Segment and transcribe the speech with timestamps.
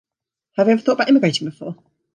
[0.53, 1.75] Have you ever thought about emigrating before?